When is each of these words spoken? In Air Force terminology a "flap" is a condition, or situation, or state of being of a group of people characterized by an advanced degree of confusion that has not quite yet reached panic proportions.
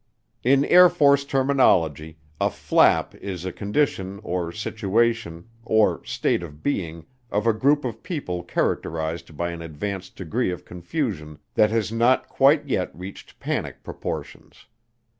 In 0.43 0.65
Air 0.65 0.89
Force 0.89 1.23
terminology 1.25 2.17
a 2.39 2.49
"flap" 2.49 3.13
is 3.13 3.45
a 3.45 3.51
condition, 3.51 4.19
or 4.23 4.51
situation, 4.51 5.47
or 5.63 6.03
state 6.05 6.41
of 6.41 6.63
being 6.63 7.05
of 7.29 7.45
a 7.45 7.53
group 7.53 7.85
of 7.85 8.01
people 8.01 8.41
characterized 8.41 9.37
by 9.37 9.51
an 9.51 9.61
advanced 9.61 10.15
degree 10.15 10.49
of 10.49 10.65
confusion 10.65 11.37
that 11.53 11.69
has 11.69 11.91
not 11.91 12.27
quite 12.27 12.65
yet 12.65 12.89
reached 12.97 13.39
panic 13.39 13.83
proportions. 13.83 14.65